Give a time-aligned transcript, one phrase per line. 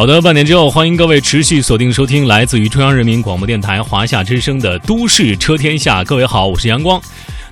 [0.00, 6.00] 好的，半点之后，欢迎各位持续锁定收听来自于中央人民广播电台华夏之声的《都市车天下》。
[6.06, 6.98] 各位好，我是阳光。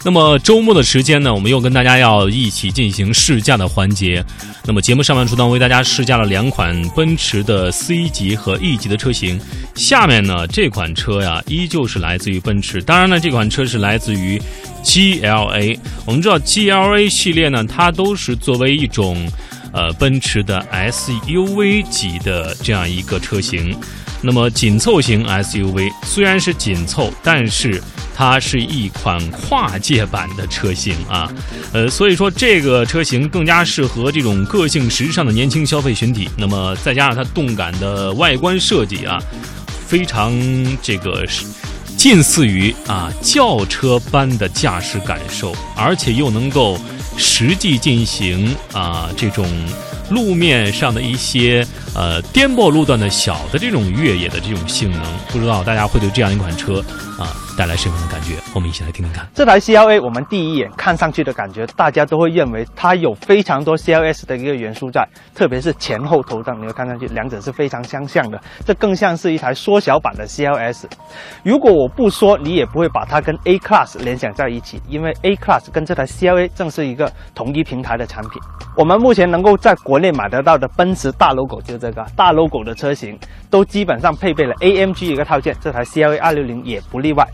[0.03, 4.25] 那么周末的时间呢，我们又跟大家要一起进行试驾的环节。
[4.65, 9.39] 那么节目上半处呢，为大家试驾了两款奔驰的 C 级和 E 级的车型。
[9.75, 12.81] 下面呢，这款车呀，依旧是来自于奔驰。
[12.81, 14.41] 当然呢，这款车是来自于
[14.83, 15.79] GLA。
[16.07, 19.31] 我们知道 GLA 系列呢，它都是作为一种。
[19.73, 23.77] 呃，奔驰的 SUV 级的这样一个车型，
[24.23, 27.81] 那么紧凑型 SUV 虽然是紧凑，但是
[28.17, 31.31] 它是一款跨界版的车型啊。
[31.73, 36.29] 呃，所以说这个车型更加适合这种个性时尚的年轻消费群体。
[36.37, 39.23] 那么再加上它动感的外观设计啊，
[39.87, 40.33] 非常
[40.83, 41.45] 这个是
[41.97, 46.79] 近似于啊轿车般的驾驶感受，而且又能够。
[47.19, 49.47] 实际进行啊，这种
[50.09, 56.83] 路面上的一些呃颠簸路段的小的这种越野的这种性能，不知道大家会对这样一款车
[57.19, 57.37] 啊。
[57.59, 58.37] 带来什么样的感觉？
[58.55, 59.27] 我们一起来听听看。
[59.35, 68.41] 这台 CLA，我们第一眼看上去的感觉，大家都会认为它有非常多 CLS 的一个元素在，特别是前后头灯，你会看上去两者是非常相像的。
[68.65, 70.85] 这更像是一台缩小版的 CLS。
[71.43, 78.41] 如果我不说，你也不会把它跟 A Class 联想在一起，因为 A Class 跟这台 CLA 正是一个同一平台的产品。
[78.77, 83.19] 我们目前能够在国内买得到的奔驰大 logo 就是这个大 logo 的车型，
[83.51, 87.27] 都基本上配备了 AMG 一个套件，这台 CLA 二六零也不例外。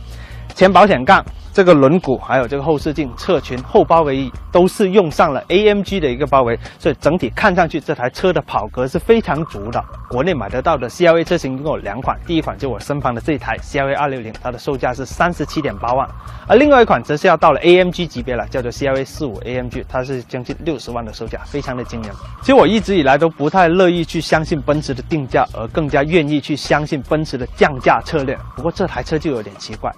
[0.54, 1.24] 前保险杠。
[1.52, 9.80] 这个轮毂还有这个后视镜、侧裙、后包围都是用上了 AMG 的一个包围，所以整体看上去这台车的跑格是非常足的。
[10.10, 16.04] 国内买得到的 CLA 车型一共有两款，第一款就我身旁的这台 CLA 二六零，它的售价是三十七点八万，
[16.48, 22.10] 而另外一款则是要到了 AMG 级别了，叫做 CLA 四五 AMG，它是将近六十万的售价，非常的惊人。
[22.40, 28.36] 其实我一直以来都不太乐意去相信奔驰的定价，而更加愿意去相信奔驰的降价策略。
[28.56, 29.88] 不过这台车就有点奇怪。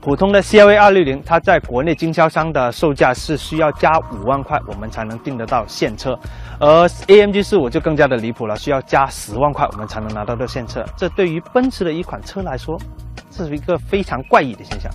[0.00, 6.12] 普通的 CLA 二六零，它在国内经销商的售价是需要加五万块，我们才能订得到现车；
[6.60, 10.84] 而 AMG 四五就更加的离谱了，需要加十万块，我们才能拿到这现车。
[10.94, 12.78] 这对于奔驰的一款车来说，
[13.30, 14.92] 这是一个非常怪异的现象。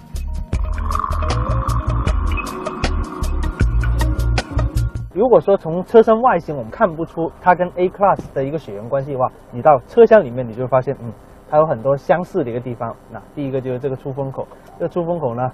[5.15, 11.11] 如果说从车身外形我们看不出它跟 A Class 的一个血缘关系的话，你到车厢里面你就会发现，嗯。
[11.49, 12.95] 它有很多相似的一个地方。
[13.11, 15.51] 那第一个就是这个出风口，这个出风口呢，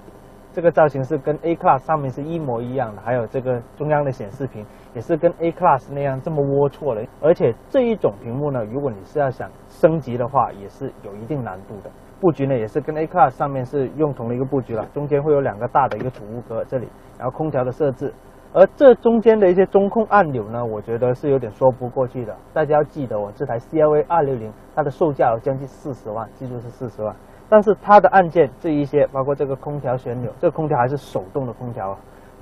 [0.52, 3.02] 这个造型是跟 A Class 上面是一模一样的。
[3.02, 4.64] 还有这个中央的显示屏
[4.94, 7.04] 也是跟 A Class 那样这么龌龊的。
[7.20, 11.90] 而且这一种屏幕呢，如果你是要想升级的话，也是有一定难度的。
[12.20, 18.12] 布局呢也是跟 A Class 上面是用同的一个布局了，中间会有两个大的一个储物格这里，然后空调的设置。
[18.56, 22.34] 而这中间的一些中控按钮呢，我觉得是有点说不过去的。
[22.54, 27.14] 大家要记得，我这台 CLA 二六零，它的售价有将近四十万，记住是四十万。
[27.50, 31.98] 但是它的按键这一些，包括这个空调旋钮，这个空调还是手动的空调啊。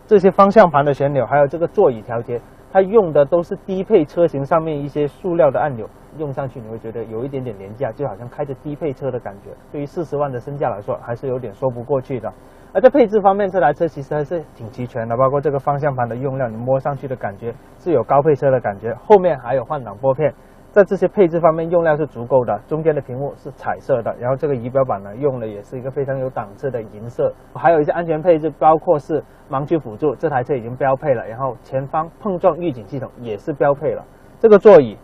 [0.07, 5.85] 这些方向盘的旋钮，还有这个座椅调节，它用的都是低配车型上面一些塑料的按钮，
[6.19, 9.51] 用上去你会觉得有一点点廉价，就好像开着低配车的感觉。
[9.73, 12.33] 对于四十万的身价来说，还是有点说不过去的。
[12.73, 18.93] 而在配置方面，这台车其实还是挺齐全的，包括这个方向盘的用料，你摸上去的感觉是有高配车的感觉。
[18.95, 20.35] 后面还有换挡拨片，
[20.73, 22.61] 在这些配置方面用料是足够的。
[22.67, 27.33] 中间的屏幕是彩色的，然后这个仪表板呢用的也是一个非常有档次的银色。
[27.55, 31.25] 还有一些安全配置，包括是盲区辅助，这台车已经标配了。
[31.29, 34.05] 然后前方碰撞预警系统也是标配了。
[34.41, 34.99] 这个座椅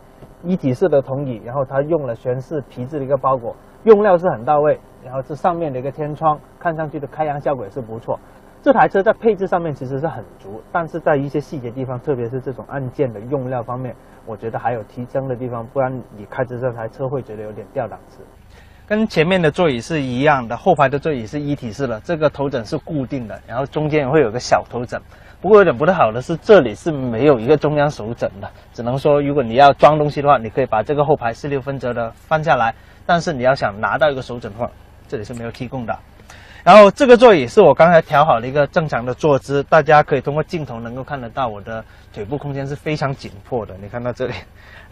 [0.44, 3.54] 一体式的铜椅，然后它用了全是皮质的一个包裹。
[3.84, 8.18] 用料是很到位，然后这上面的一个天窗，看上去的开阳效果也是不错。
[8.62, 18.22] 这台车在配置上面其实是很足，但是在一些细节地方，特别是这种按键的用料方面，我觉得还有提升的地方，不然你开着这台车会觉得有点掉档次。
[18.86, 25.00] 跟前面的座椅是一样的，后排的座椅是一体式的，这个头枕是固定的，然后中间也会有个小头枕。
[25.40, 32.74] 不过有点不太好的是，这里是没有一个中央手枕的，只能说如果你要装东西的话，你可以把这个后排四六分折的翻下来。
[33.06, 34.70] 但是你要想拿到一个手枕的话，
[35.08, 35.98] 这里是没有提供的。
[36.62, 43.74] 然后这个座椅是我刚才调好的一个正常的坐姿，大家可以通过镜头能够看得到我的腿部空间是非常紧迫的。
[43.80, 44.34] 你看到这里，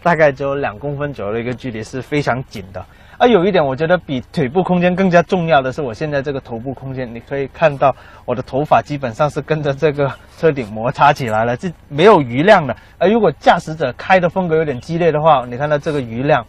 [0.01, 2.83] 大概只有两公分左右的一个距离是非常紧的。
[3.21, 7.93] 而有一点，我觉得比腿部空间更加重要的是，我现在这个头部空间，你可以看到
[8.23, 12.73] 我的头发基本上是跟着这个车顶摩擦起来了，这没有余量的。
[12.97, 16.45] 而如果驾驶者开的风格有点激烈的话，你看到这个余量，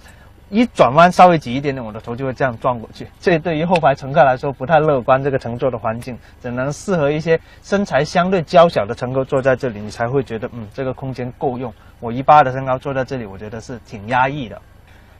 [0.51, 3.07] 一转弯稍微挤一点点，我的头就会这样撞过去。
[3.21, 11.73] 这对于后排乘客来说不太乐观，这个乘坐的环境只能适合一些身材相对娇小的乘客坐在这里，你才会觉得嗯，这个空间够用。
[12.01, 14.61] 我一八的身高坐在这里，我觉得是挺压抑的。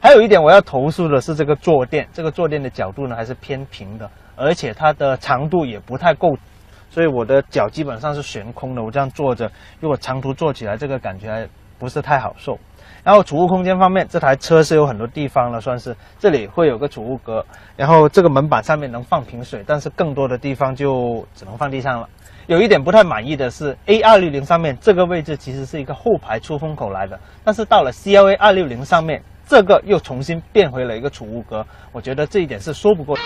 [0.01, 6.35] 还有一点我要投诉的是这个坐垫，这个坐垫的角度呢还是偏平的，而且它的长度也不太够，
[6.89, 8.83] 所以我的脚基本上是悬空的。
[8.83, 9.49] 我这样坐着，
[9.79, 11.47] 如果长途坐起来，这个感觉还
[11.81, 12.55] 不是太好受。
[13.03, 17.43] 然后储物空间方面，这台车是有很多地方了，算是这里会有个储物格，
[17.75, 22.07] 然后这个门板上面能放瓶水，但是更多的地方就只能放地上了。
[22.45, 29.21] 有一点不太满意的是，A 二六零上面这个位置其实是一个后排出风口来的，但是到了 CLA 二六零上面。
[29.47, 33.17] 这个又重新变回了一个储物格，我觉得这一点是说不过。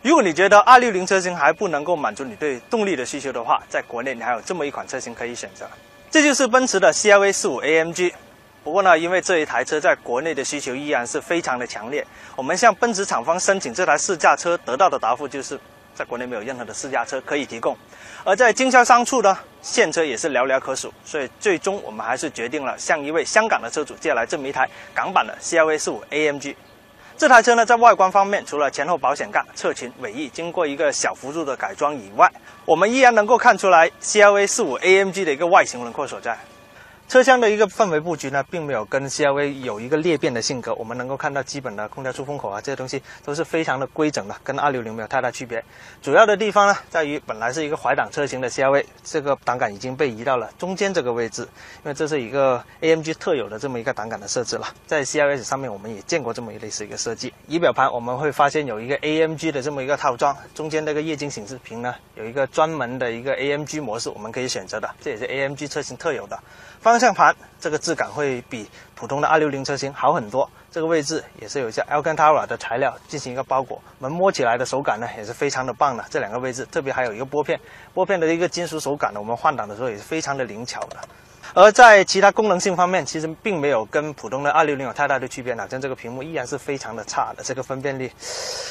[0.00, 5.66] 如果你觉得二六零车型还不能够满足你对动力的需求的话，在国内你还有这么一款车型可以选择，
[6.10, 8.12] 这就是奔驰的 CLA 四五 AMG。
[8.64, 15.58] 不过呢，因为这一台车在国内的需求依然是非常的强烈，我们向奔驰厂方申请这台试驾车，得到的答复就是。
[15.92, 17.76] 在国内没有任何的试驾车可以提供，
[18.24, 26.54] 而在经销商处呢，现车也是寥寥可数，所以最终我们还是决定了向一位香港的车主借来这么一台港版的 CLA 四五 AMG。
[27.20, 32.26] 这台车呢，在外观方面，除了前后保险杠、侧裙、尾翼经过一个小幅度的改装以外，
[32.64, 36.38] 我们依然能够看出来 CLA 四五 AMG 的一个外形轮廓所在。
[37.10, 40.72] 车厢的一个氛围布局呢，并没有跟 C R V 有一个裂变的性格。
[40.74, 45.60] 我们能够看到基本的空调出风口啊，这些东西都是非常的规整的，跟260没有太大区别。
[46.00, 54.68] 主要的地方呢，在于本来是一个怀档车型的 C R V，这个档杆已经被移到了中间这个位置，因为这是一个 AMG 特有的这么一个档杆的设置了。
[54.86, 57.34] 在 CLS 上面我们也见过这么一类似一个设计。
[57.48, 66.38] 仪表盘我们会发现有一个 AMG 的这么一个套装，中间那个液晶显示屏呢，有一个专门的一个 AMG 模式，我们可以选择的，这也是 AMG 车型特有的。
[66.80, 76.04] 方方向盘这个质感会比普通的260车型好很多，这个位置也是有一些 Alcantara 的材料进行一个包裹，门摸起来的手感呢也是非常的棒的。
[76.10, 77.58] 这两个位置特别还有一个拨片，
[77.94, 80.98] 拨片的一个金属手感呢，我们换挡的时候也是非常的灵巧的。
[81.54, 88.12] 而在其他功能性方面，其实并没有跟普通的260有太大的区别，好像这个屏幕依然是非常的差的，这个分辨率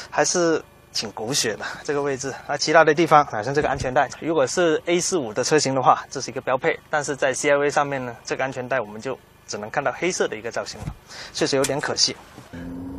[0.08, 0.62] 还是。
[0.92, 10.86] 挺狗血的这个位置，那其他的地方，好像这个安全带，如果是 A 四五的车型的话，这是一个标配，但是在 CLA 上面呢，这个安全带我们就只能看到黑色的一个造型了，
[11.32, 12.16] 确实有点可惜。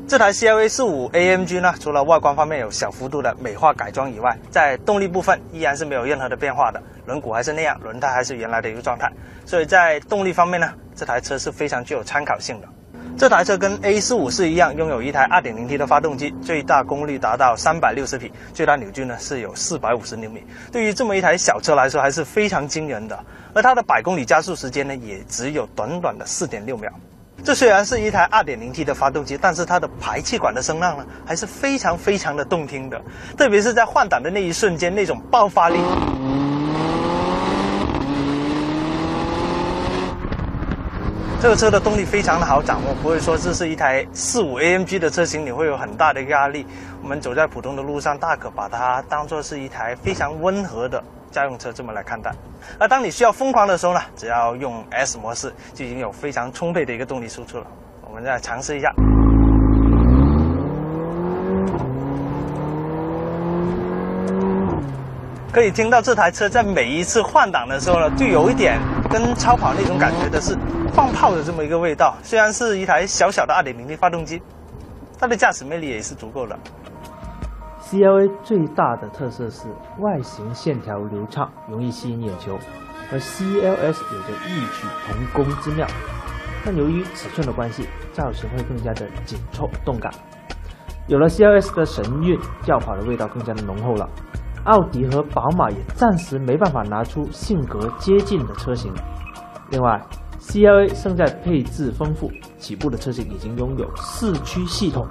[0.07, 9.09] 这台 CLA 四五 AMG 呢，除了外观方面有小幅度的美化改装以外，在动力部分依然是没有任何的变化的，轮毂还是那样，轮胎还是原来的一个状态，
[9.45, 12.67] 所以在动力方面呢，这台车是非常具有参考性的。
[13.17, 20.43] 这台车跟 A 四五是一样，拥有一台 2.0T 的发动机，最大功率达到360匹，最大扭矩呢是有450牛米。
[20.71, 23.17] 对于这么一台小车来说，还是非常惊人的。
[23.53, 26.91] 而它的百公里加速时间呢，也只有短短的4.6秒。
[27.43, 32.99] 这虽然是一台 2.0T 的发动机，但是它的排气管的声浪呢，还是非常非常的动听的，
[33.37, 35.79] 特别是在换挡的那一瞬间，那种爆发力。
[41.41, 46.63] 这个车的动力非常的好掌握，不会说这是一台四五 AMG 的车型，你会有很大的压力。
[47.01, 52.31] 我们走在普通的路上，大可把它当做是一台非常温和的家用车这么来看待。
[52.77, 57.65] 而当你需要疯狂的时候呢，只要用 S 模式，就已经有非常充沛的一个动力输出了。
[58.07, 58.93] 我们再尝试一下。
[65.51, 68.79] 可以听到这台车在每一次换挡的时候呢，就有一点
[69.11, 70.57] 跟超跑那种感觉的是
[70.93, 72.15] 放炮的这么一个味道。
[72.23, 74.41] 虽然是一台小小的2.0 T 发动机，
[75.19, 76.57] 它的驾驶魅力也是足够的。
[77.83, 79.67] CLA 最大的特色是
[79.99, 82.57] 外形线条流畅，容易吸引眼球，
[83.09, 85.85] 和 CLS 有着异曲同工之妙。
[86.63, 90.11] 但由于尺寸的关系，造型会更加的紧凑动感。
[91.07, 94.07] 有了 CLS 的神韵，轿跑的味道更加的浓厚了。
[94.65, 98.93] 奥迪和宝马也暂时没办法拿出性格接近的车型。
[99.69, 99.99] 另外
[100.39, 105.07] ，CLA 胜在配置丰富，起步的车型已经拥有四驱系统，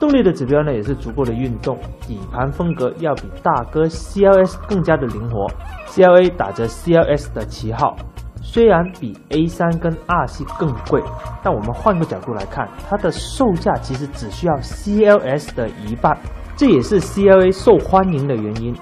[0.00, 5.46] 动力的指标呢也是足够的运动，底盘风格要比大哥 CLS 更加的灵活。
[5.88, 7.94] CLA 打着 CLS 的旗号，
[8.40, 11.02] 虽然比 A3 跟 R 系更贵，
[11.42, 16.16] 但我们换个角度来看，它的售价其实只需要 CLS 的一半。
[16.56, 18.74] 这也是 CLA 受欢迎的原因，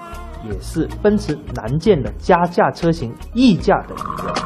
[0.49, 4.40] 也是奔驰难见的加价车型溢价的理由。